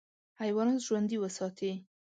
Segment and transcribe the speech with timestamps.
[0.41, 1.71] حیوانات ژوندي وساتې.